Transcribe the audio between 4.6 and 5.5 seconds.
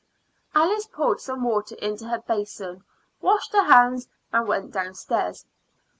downstairs.